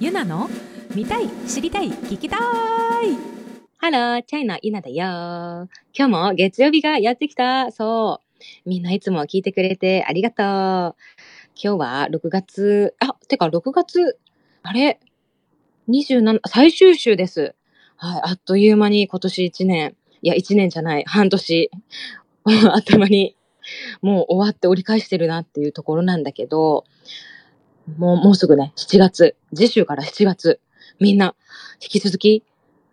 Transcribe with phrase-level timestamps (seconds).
[0.00, 0.48] ゆなの
[0.94, 2.40] 見たい知りたい聞きたい
[3.76, 4.94] ハロー、チャイのゆなだよ。
[4.96, 7.70] 今日も月曜日がやってきた。
[7.70, 8.48] そう。
[8.64, 10.96] みんないつも聞いてくれてありがとう。
[11.54, 14.18] 今日は6月、あ、てか6月、
[14.62, 15.00] あれ
[15.90, 17.54] ?27、最終週です。
[17.96, 21.70] はい、あっという間に今年1年、いや1年じゃない、半年、
[22.44, 23.36] あっという間に
[24.00, 26.86] もう終わって折り返してるなっていうところなんだけど、
[27.98, 30.60] もう、もうすぐね、7月、次週から7月、
[30.98, 31.34] みんな、
[31.82, 32.44] 引き続き、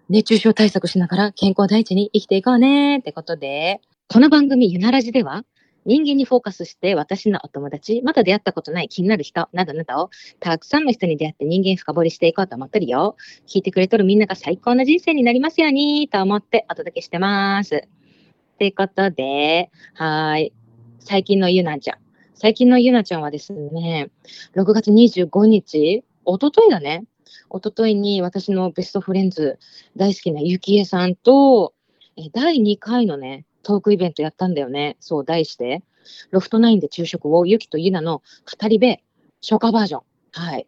[0.09, 5.43] 熱中症対策しながら健康第一に生きていこうねってことで、この番組ゆならじでは、
[5.85, 13.15] 人間にフォーカスして私のお友達、まだ出会ったことない気になる人などなどをたくさんの人に出会って人間深掘りしていこうと思ってるよ。
[13.47, 17.75] 聞いてくれとるみんなが最高な人生になりますようにと思ってお届けしてます。
[17.75, 20.51] ってことで、はい。
[20.99, 22.06] 最近のゆなちゃん。
[22.39, 24.11] 最近のゆなちゃんはですね、
[24.55, 27.05] 6月25日、おとといだね。
[27.49, 29.57] おとといに私のベストフレンズ、
[29.95, 31.73] 大好きなゆきえさんと、
[32.15, 34.97] え第2回のね、トークイベントやったんだよね。
[34.99, 35.81] そう、題して、
[36.29, 39.03] ロフトナインで昼食をゆきとゆなの2人で、
[39.41, 40.01] 初夏バージョン。
[40.33, 40.67] はい。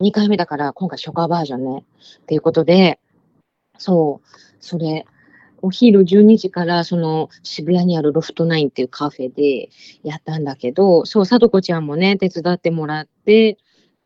[0.00, 1.84] 2回目だから、今回初夏バージョンね。
[2.24, 3.00] っていうことで、
[3.78, 4.28] そう、
[4.60, 5.06] それ、
[5.64, 9.70] お昼12時から、その、渋谷にあるロフトナインっていうカフェで
[10.02, 13.56] やったんだけど、そう、さとこちゃんもね、手伝ってもらって、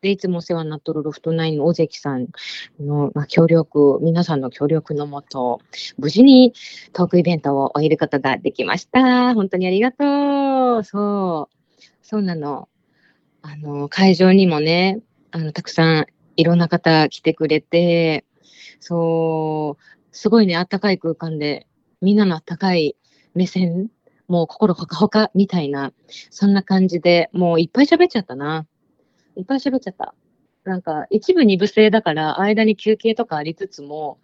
[0.01, 2.27] で、いつもお世話になっとるロフトナインの尾関さん
[2.79, 5.59] の、まあ、協力、皆さんの協力のもと、
[5.97, 6.53] 無事に
[6.93, 9.33] トークイベントを終えることができました。
[9.33, 10.83] 本当にありがとう。
[10.85, 11.85] そう。
[12.01, 12.69] そうなの。
[13.41, 16.05] あの、会場にもね、あの、たくさん
[16.37, 18.23] いろんな方来てくれて、
[18.79, 21.67] そう、すごいね、あったかい空間で、
[22.01, 22.95] みんなのあったかい
[23.35, 23.89] 目線、
[24.27, 25.91] もう心ほかほかみたいな、
[26.29, 28.65] そんな感じで、もういっぱい喋っちゃったな。
[29.35, 30.13] いっぱい喋っちゃった。
[30.63, 34.19] なんか、一部二部制だから、間に休憩とかありつつも、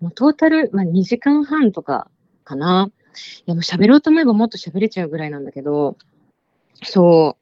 [0.00, 2.10] もうトータル、まあ、2時間半とか
[2.44, 2.90] かな。
[3.40, 5.96] いや、もう喋ろうと思えばもっと喋れちゃうぐらいなんだけど、
[6.82, 7.36] そ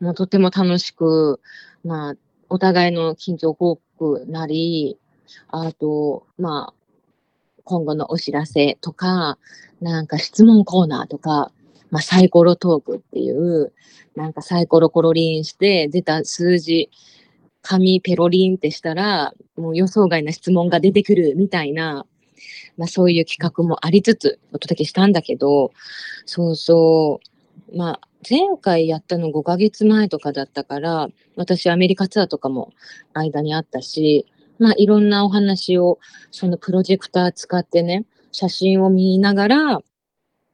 [0.00, 1.40] う、もうとても楽しく、
[1.84, 2.14] まあ、
[2.48, 4.98] お互いの近況報告なり、
[5.48, 6.83] あと、まあ、
[7.64, 9.38] 今後のお知らせとか、
[9.80, 11.50] なんか質問コーナーとか、
[11.90, 13.72] まあ、サイコロトークっていう、
[14.14, 16.90] なんかサイコロコロリンして出た数字、
[17.62, 22.06] 紙ペロリンってしたら、もう予想外な質問が出てくるみたいな、
[22.76, 25.72] まあそういう企画もありつつお届けしたんだけど、
[26.26, 27.20] そうそ
[27.72, 32.72] う、まあ前回やったの5ヶ月前とかだったから、私アメリカツアーとかも
[33.12, 34.26] 間にあったし、
[34.58, 35.98] まあいろんなお話を
[36.30, 39.80] そのプロジェクター使ってね、写真を見ながら、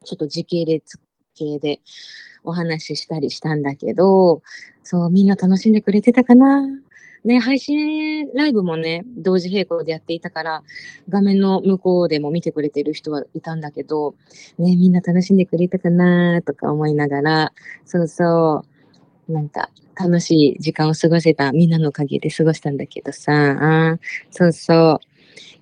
[0.03, 0.99] ちょっと時系列
[1.35, 1.81] 系で
[2.43, 4.41] お話ししたりしたんだけど、
[4.83, 6.67] そう、みんな楽しんでくれてたかな。
[7.23, 10.63] ね、配信ライブもね、同時並行でやっていたから、
[11.07, 14.15] 画面の向こうでも見てくれてる人はいたんだけど、
[14.57, 17.53] ね、みんな楽しんでくれたかなとか思いながら、
[17.85, 18.65] そうそ
[19.29, 19.69] う、なんか
[20.03, 23.97] 楽しい時間を過ごせたみんなのおかげで過ごしたんだけどさ、
[24.31, 24.99] そうそう。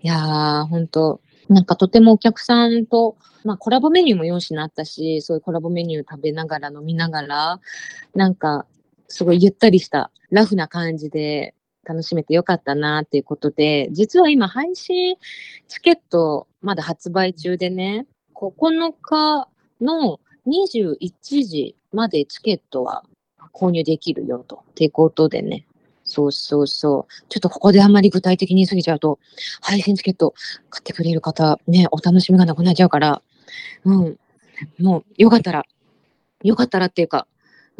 [0.01, 1.19] いやー、ほんと、
[1.49, 7.59] なんかとてもお客さんと、まあコラボメニューも4品あったし、そういうコラボメニュー食べながら飲みながら、
[8.15, 8.65] なんか
[9.07, 15.15] すごいゆったりしたラフな感じで楽しめてよかったなっていうことで、実は今配信
[15.67, 18.05] チケットまだ発売中でね、
[18.35, 19.49] 9日
[19.81, 20.97] の21
[21.43, 23.03] 時までチケットは
[23.53, 24.63] 購入できるよと。
[24.71, 25.65] ってことでね。
[26.03, 27.25] そうそうそう。
[27.29, 29.19] ちょっとここであんまり具体的に過ぎちゃうと、
[29.61, 30.33] 配信チケット
[30.69, 33.21] 買ってくれる方、ね、お楽しみがなくなっちゃうから、
[33.85, 34.19] うん。
[34.79, 35.65] もう、よかったら、
[36.43, 37.27] よかったらっていうか、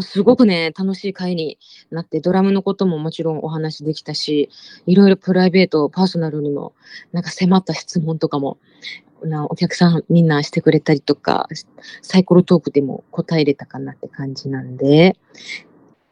[0.02, 1.57] すごくね、楽しい会に
[1.91, 4.50] なって、ドラムのことももちろんお話できたし、
[4.86, 6.74] いろいろプライベート、パーソナルにも、
[7.12, 8.57] なんか迫った質問とかも、
[9.24, 11.47] なお客さんみんなしてくれたりとか、
[12.02, 15.16] サイコロトークでも答えれたかなって感じなんで、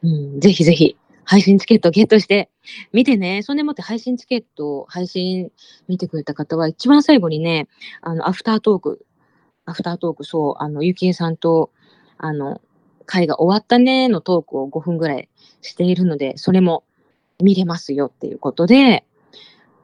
[0.02, 2.48] うん、ぜひぜひ、配信チケットゲットして
[2.92, 3.42] 見てね。
[3.42, 5.50] そんでもって配信チケット、配信
[5.86, 7.68] 見てくれた方は、一番最後にね、
[8.00, 9.04] あの、アフタートーク、
[9.66, 11.70] アフタートーク、そう、あの、ゆきえさんと、
[12.16, 12.62] あの、
[13.04, 15.28] 会が終わったねのトークを5分ぐらい
[15.60, 16.84] しているので、それも
[17.42, 19.04] 見れますよっていうことで、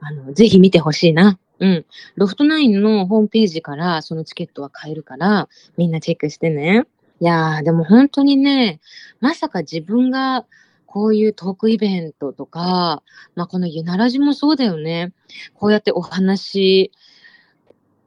[0.01, 1.39] あの、ぜひ見てほしいな。
[1.61, 1.87] うん。
[2.17, 6.85] ロフトナインのホームページからそのチケットは買えるから、みんなチェックしてね。
[7.21, 8.81] いやー、でも本当にね、
[9.21, 10.47] まさか自分が
[10.87, 13.03] こういうトークイベントとか、
[13.35, 15.13] まあこのゆならじもそうだよね。
[15.55, 16.93] こうやってお話、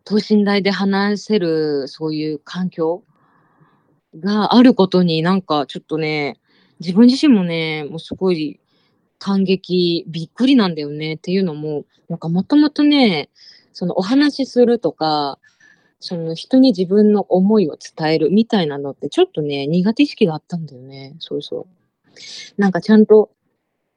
[0.04, 3.04] 等身大で話せるそういう環境
[4.20, 6.40] があることになんかちょっとね、
[6.80, 8.60] 自分自身もね、もうすごい
[9.20, 13.30] 感激、びっくりなんだよねっていうのも、なんかもともとね、
[13.74, 15.40] そのお話しするとか、
[16.00, 21.16] その人に自分の思いを伝えるみたいなのってちょっとね、苦手意識があったんだよね。
[21.20, 22.62] そうそう。
[22.62, 23.32] なんかちゃんと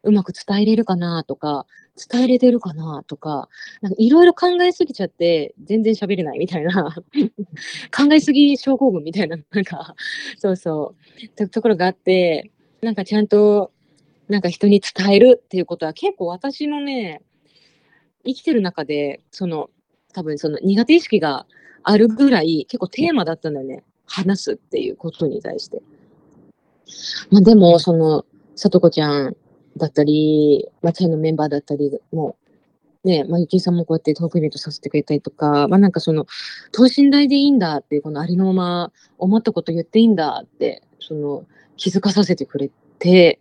[0.03, 1.67] うまく伝えれるかなとか、
[2.11, 3.49] 伝えれてるかなとか、
[3.83, 6.95] なんかいろいろ考えすぎちゃって全然喋れないみたいな、
[7.95, 9.95] 考えすぎ症候群みたいな、なんか、
[10.39, 12.51] そうそう、とところがあって、
[12.83, 13.73] なんかちゃんと、
[14.31, 17.21] なんか人に伝えるっていうことは結構私のね、
[18.25, 19.71] 生きてる中で、その、
[20.13, 21.47] 多分その苦手意識が
[21.83, 23.83] あるぐらい結構テーマだったんだよね。
[24.07, 25.83] 話すっていうことに対して。
[27.31, 28.25] まあでも、その、
[28.55, 29.37] さとこちゃん
[29.77, 32.37] だったり、まあ、チャイのメンバーだったりも、
[33.03, 36.27] ね、まあ、ゆきさんもこうやってトークイベントさせてくれたりとか、まあ、なんかその、
[36.71, 41.47] 等身大でいいんだっていう、このありのまま思ったこと言っていいんだって、その、
[41.77, 43.40] 気づかさせてくれて、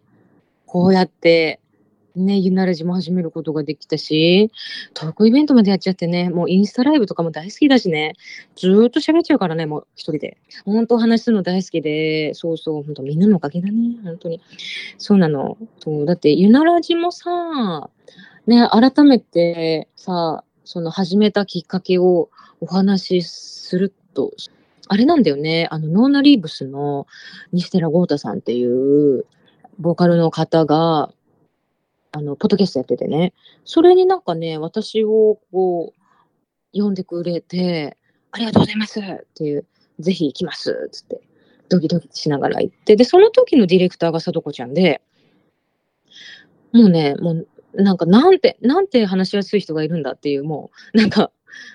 [0.71, 1.59] こうやって
[2.15, 4.51] ね、ゆならじも始めることができたし、
[4.93, 8.13] トークイベントまでやっちゃってね、もうインスタライブとかも大好きだしね、
[8.55, 10.37] ずっと喋っちゃうからね、もう一人で。
[10.65, 14.41] 本当話するの大好きで、そうそう、本当みんなのおかげだね、本当に。
[14.99, 15.57] そうなの。
[15.79, 17.89] そうだって、ゆならじもさ、
[18.45, 22.29] ね、改めてさ、その始めたきっかけを
[22.61, 24.31] お話しすると、
[24.87, 27.07] あれなんだよね、あの、ノーナリーブスの
[27.53, 29.25] 西寺豪太さんっていう、
[29.79, 31.11] ボーカルの方が、
[32.11, 33.33] あの、ポッドキャストやっててね、
[33.65, 35.99] それになんかね、私をこう、
[36.79, 37.97] 呼んでくれて、
[38.31, 39.03] ありがとうございますっ
[39.35, 39.65] ていう、
[39.99, 41.21] ぜひ行きますっつって、
[41.69, 45.01] ドキドキしながら行って、で、その時のディレクターがさとこちゃんで、
[46.73, 51.31] もうね、もう、なんか、なんて、なんて話しやすい人がいるんだっていう、もう、なんか、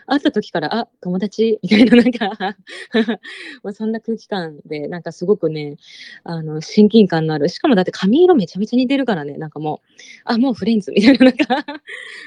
[0.06, 1.58] 会った時から、あ、友達？
[1.62, 2.56] みたいな、なんか
[3.62, 5.76] まあそんな空気感で、なんかすごくね、
[6.24, 7.48] あの、親近感のある。
[7.48, 9.90] しかもだって髪色めちゃめちゃ似てるからね、なんかもう、
[10.24, 11.80] あ、もうフレンズみたいな、なんか。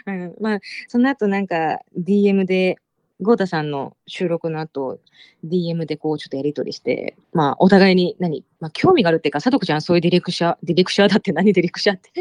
[0.08, 2.78] うん、まあ、その後なんか DM で、
[3.20, 5.00] ゴータさんの収録の後、
[5.44, 12.12] DM でこうちょっとやりとりして、まあお互いに何、まあ興味があるっていうか、さとこちゃんそういうディレクシャー、ディレクシャーだって何ディレクシャーって？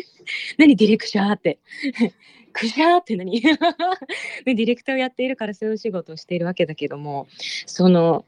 [0.57, 1.59] 何ディレクシャーって？
[2.59, 3.39] クジャーって何？
[3.41, 7.27] ディレクターをやっているからそういう仕事をしているわけだけども、
[7.67, 8.25] その、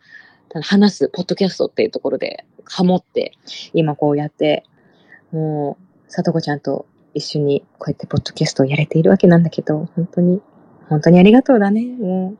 [0.62, 3.32] 話す、ポッドキャストっていうところでハモって、
[3.72, 4.64] 今こうやって、
[5.32, 5.78] も
[6.08, 10.42] う、さとこちゃんと一緒にこうやってポッドキャストをやれているわけなんだけど、本当に、
[10.88, 11.84] 本当にありがとうだね。
[11.86, 12.34] も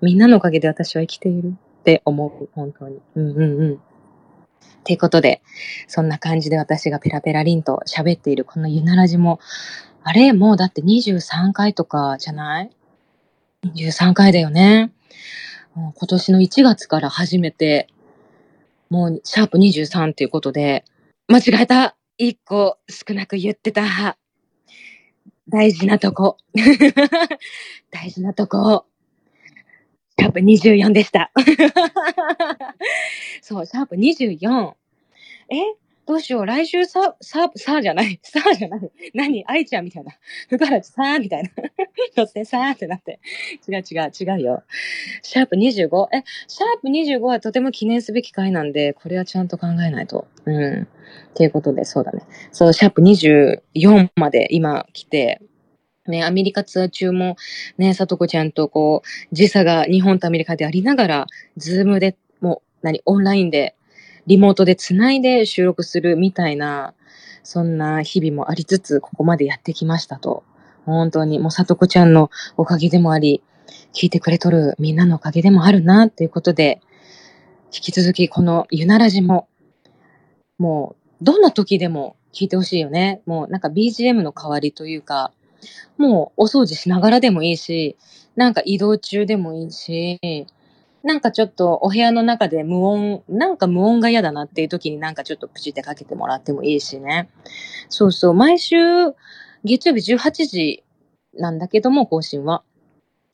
[0.00, 2.48] う、みんなのおかげで私は生きているって思う。
[2.52, 3.00] 本当に。
[3.14, 3.74] うんうんうん。
[3.74, 3.78] っ
[4.84, 5.42] ていうことで、
[5.86, 9.38] そんな感じで私がペラペラリンと喋っているこのゆならじも、
[10.02, 12.70] あれもうだって23回とかじゃない
[13.64, 14.92] ?23 回だよね。
[15.74, 17.88] 今年の1月から始めて、
[18.88, 20.84] もうシャープ23っていうことで、
[21.28, 24.16] 間違えた !1 個少なく言ってた。
[25.48, 26.36] 大事なとこ。
[27.90, 28.86] 大事なとこ。
[30.18, 31.32] シャープ24でした。
[33.42, 34.74] そう、シャープ24。
[35.50, 35.89] え？
[36.10, 38.90] どうしよう、来週さ、さ、さじゃない、 さじゃない。
[39.14, 39.44] 何？
[39.46, 40.10] 愛ちゃんみたいな。
[40.48, 41.50] ふからちさみたいな。
[42.18, 43.20] 乗ってさーってなって。
[43.68, 44.64] 違う違う、違うよ。
[45.22, 46.08] シャープ 25?
[46.12, 50.26] え、シャープ25はとても記念すべき回なんで、これはちゃんと考えないと。
[50.46, 50.82] うん。
[50.82, 50.86] っ
[51.34, 52.22] ていうことで、そうだね。
[52.50, 55.40] そう、シャープ24まで今来て、
[56.08, 57.36] ね、アメリカツアー中も、
[57.78, 63.76] ね、さとこちゃんとこう、時差が日本とアメリカでありながら、ズームで、もう、何、オンラインで
[64.30, 66.94] リモートでつないで収録するみたいな、
[67.42, 70.44] そんな日々もありつつ、ここまでやってきましたと。
[70.86, 73.42] 本当に、もうさとこちゃんのおかげでもあり、
[73.92, 76.80] 聞いてくれとるみんなのおかげでもあるな、ということで、
[77.74, 79.48] 引き続きこのゆならじも、
[80.58, 83.22] もう、どんな時でも聞いてほしいよね。
[83.26, 85.32] もうなんか BGM の代わりというか、
[85.98, 87.96] もうお掃除しながらでもいいし、
[88.36, 90.20] なんか移動中でもいいし、
[91.02, 97.30] なんかちょっとお部屋の中で無音、なんか無音が嫌だなっていう時になんかちょっとプチってかけてもらってもいいしね。
[97.88, 98.76] そうそう、毎週
[99.64, 100.84] 月曜日18時
[101.34, 102.62] なんだけども、更新は。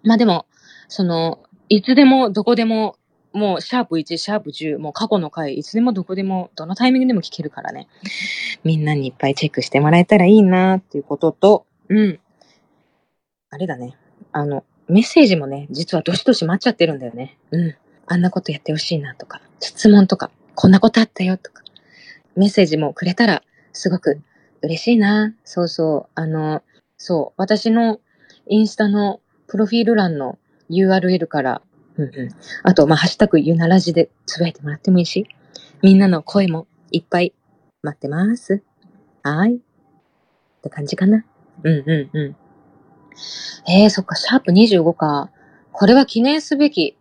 [0.04, 0.46] まあでも、
[0.88, 2.96] その、いつでもどこでも、
[3.32, 7.88] もうシャープ1、シャープ10、もう過去の回、いつでもどこでも、どのタイミングでも聞けるからね。
[8.64, 12.20] みんなにいっぱいチェックしてもらえたらいいなっていうことと、うん。
[13.50, 13.96] あれだね。
[14.32, 17.38] あの、メッセージもね、実はどしどし待っちゃってるんだよね。
[17.50, 17.74] うん。
[18.06, 21.62] あんなことやってほしいなとか、質問とか、こんなことあったよとか、
[22.36, 24.20] メッセージもくれたら、すごく
[24.62, 25.34] 嬉しいな。
[25.44, 26.10] そうそう。
[26.14, 26.62] あの、
[26.96, 27.34] そう。
[27.36, 28.00] 私の
[28.48, 30.38] インスタのプロフィール欄の
[30.70, 31.62] URL から、
[31.96, 32.28] うんうん。
[32.62, 35.26] あと、まあ、ハッシュタグゆならじでつぶやいてもらってもいいし、
[35.82, 37.34] みんなの声もいっぱい
[37.82, 38.62] 待ってます。
[39.22, 39.56] はい。
[39.56, 39.58] っ
[40.62, 41.24] て感じかな。
[41.62, 42.36] うんうんうん。
[43.68, 45.30] えー、そっか、シャープ25か。
[45.73, 46.96] これは記念すべき。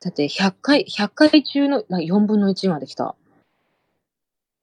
[0.00, 3.14] だって100回、100回中の4分の1まで来た。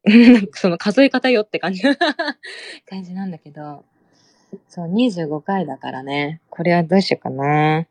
[0.53, 1.81] その数え方よって感じ
[2.89, 3.83] 感じなんだけど。
[4.67, 6.41] そう、25回だからね。
[6.49, 7.85] これはどうしようかな。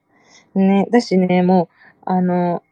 [0.54, 1.68] ね、だしね、もう、
[2.04, 2.62] あの、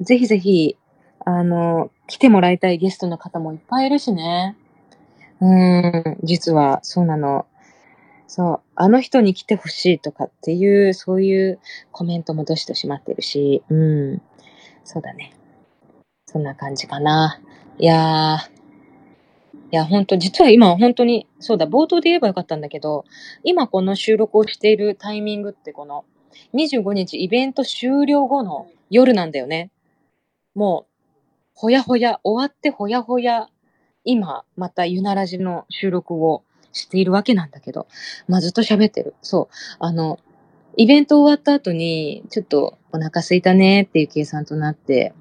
[0.00, 0.76] ぜひぜひ、
[1.24, 4.56] あの、来てもらいたいゲストの方もいっぱいいるしね。
[5.40, 7.46] うん、実は、そうなの。
[8.36, 11.60] そう、あの人に来てほしいとかっていう、そういう
[11.92, 14.22] コメントもどしどし待ってるし、うん、
[14.82, 15.32] そうだね。
[16.26, 17.40] そんな感じかな。
[17.78, 18.50] いやー、
[19.70, 23.04] いや、本当実は今本当に、そうだ、冒頭で言えばよかったんだけど、
[23.44, 26.04] 今この収録をしているタイミングってこの、
[26.54, 29.70] 25日イベント終了後の夜なんだよね。
[30.56, 31.20] もう、
[31.54, 33.46] ほやほや、終わってほやほや、
[34.02, 36.42] 今、またゆならじの収録を
[36.74, 37.86] しているわけなんだけど、
[38.28, 39.14] まあ、ずっと喋ってる。
[39.22, 39.54] そう。
[39.78, 40.18] あの、
[40.76, 45.14] イベント終わった後に、ちょっとお腹空いたねっていう計算となって、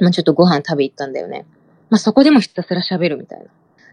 [0.00, 1.46] まあ、ちょっとご飯食べ行ったんだよね。
[1.88, 3.46] まあ、そこでもひたすら喋るみたいな。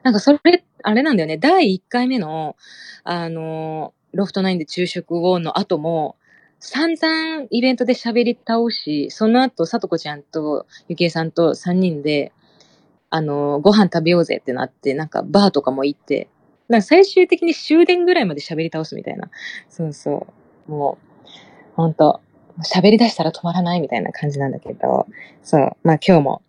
[0.03, 1.37] なんかそれ、あれなんだよね。
[1.37, 2.55] 第1回目の、
[3.03, 6.15] あの、ロフトナインで昼食をの後も、
[6.59, 12.33] 散々イベントで喋り倒し、その後、さとこちゃんとゆきえさんと3人で、
[13.09, 16.29] あの、ご飯食べようぜってなって、なんかバーとかも行って、
[16.69, 19.29] なんか最終的に終電ぐらいまで喋り倒すみたいな。
[19.69, 20.27] そうそ
[20.67, 20.71] う。
[20.71, 21.27] もう、
[21.75, 22.21] ほんと、
[22.63, 25.07] 喋り出したら止まらないみたいな感じなんだけど、
[25.43, 25.77] そう。
[25.83, 26.41] まあ今日も、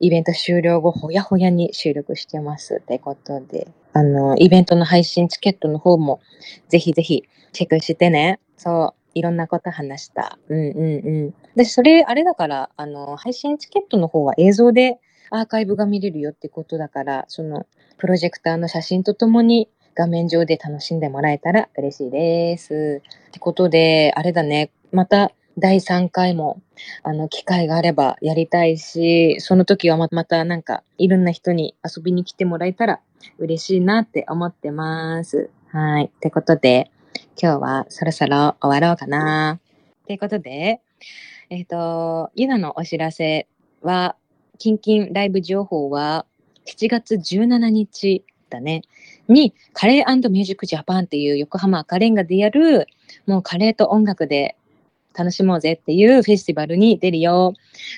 [0.00, 6.20] イベント終了後、ほやほやに収録してますってことで、あの、イベントの配信チケットの方も、
[6.68, 8.40] ぜひぜひチェックしてね。
[8.56, 8.94] そう。
[9.14, 10.38] いろんなこと話した。
[10.48, 11.34] うんうんうん。
[11.56, 14.98] で、それ、あれだから、あの、配信チケットの方は映像で
[15.30, 17.66] アーカイブが見れるよってことだから、その、
[17.98, 23.02] プロジェクターの写真とともに画面上で楽しんでもらえたら嬉しいです。
[23.28, 26.60] ってことで、あれだね、また第3回も、
[27.02, 33.00] あの、機会があればやりたいし、その時はまたなんか、いろんな人に遊びに来てもらえたら
[33.38, 35.50] 嬉しいなって思ってます。
[35.68, 36.06] はい。
[36.06, 36.90] ってことで、
[37.40, 39.60] 今日はそろそろ終わろうかな。
[40.02, 40.80] ってことで、
[41.50, 43.46] えっ、と、ゆなのお知らせ
[43.82, 44.16] は、
[44.58, 46.26] キンキンライブ情報は、
[46.66, 48.82] 7月17日だね、
[49.28, 52.86] に、カレーミュージックジャパンっていう横浜赤レンガでやる、
[53.26, 54.56] もうカレーと音楽で
[55.16, 57.54] 楽しもうぜっていうフェスティバルに出るよ。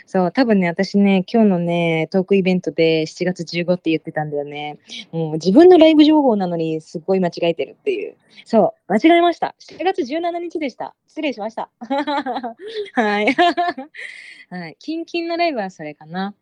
[0.06, 4.78] そう、多分ね、私ね、今日のね、トークイベントで7月15って言ってたんだよね。
[5.10, 8.16] もう自分のライブ情報なのにすごい間違えてるっていう。
[8.44, 9.54] そう、間違えました。
[9.60, 10.94] 7月17日でした。
[11.08, 11.70] 失礼しました。
[12.92, 13.34] はい。
[14.50, 14.76] はい。
[14.78, 16.34] キンキンのライブはそれかな。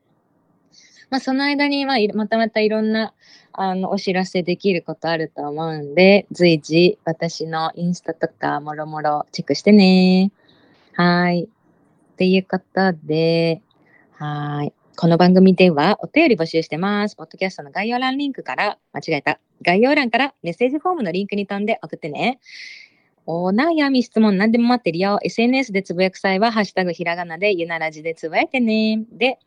[1.10, 3.12] まあ、その間に、まあ、またまたいろんな、
[3.52, 10.32] あの、お知らせできることあると思うんで、随時、私のインスタとか、もろもろチェックしてね。
[10.94, 11.44] はい。
[11.44, 13.60] っていうことで、
[14.12, 14.72] はい。
[14.96, 17.16] この番組ではお便り募集してます。
[17.16, 19.40] ポッドキャストの概要欄リンクから、間違えた。
[19.62, 22.38] 概要欄からメッセージフォームのリンクに飛んで送ってね。
[23.26, 25.18] お悩み、質問何でも待ってるよ。
[25.22, 29.02] SNS でつぶやく際は、ハッシュタグひらがなでゆならじでつぶやいてね。
[29.12, 29.38] で、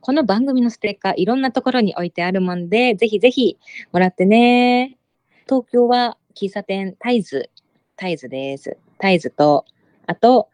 [0.00, 3.58] この番組のステッカー、いろんなところに置いてあるもんで、ぜひぜひ
[3.92, 4.96] もらってね。
[5.44, 7.50] 東京は喫茶店タイズ、
[7.96, 8.78] タイズです。
[8.98, 9.66] タイズと、
[10.06, 10.48] あと、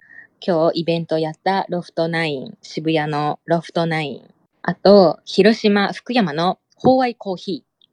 [0.44, 4.34] 今日イベントやったロフトナイン、渋谷のロフトナイン。
[4.62, 7.88] あと、広島、福山のホーワイコーヒー。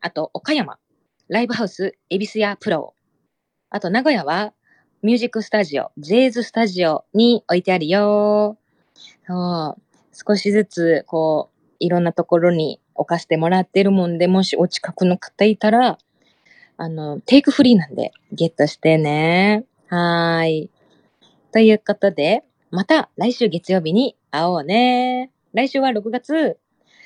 [0.00, 0.78] あと、岡山、
[1.28, 2.95] ライブハウス、恵比寿屋プロ。
[3.76, 4.54] あと、名古屋は、
[5.02, 8.56] ミュージックスタジオ、ジェイズスタジオに置いてあるよ。
[9.26, 9.82] そう。
[10.14, 15.98] 少しずつ、こう、いろんなところに置かせてもらってるもんで、もしお近くの方いたら、
[16.78, 19.66] あの、テイクフリーなんで、ゲットしてね。
[19.88, 20.70] はい。
[21.52, 25.30] ということで、また来週月曜日に会おうね。
[25.52, 26.56] 来週は6月。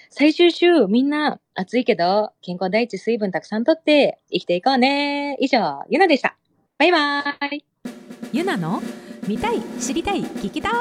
[0.08, 5.36] 最終週、みんな暑いけど、健康第一水分たくさんとって生きていこうね。
[5.40, 6.39] 以上、ゆなでした。
[6.80, 7.20] バイバ
[7.52, 7.62] イ。
[8.32, 8.80] ゆなの
[9.28, 10.72] 見たい知りたい聞きたい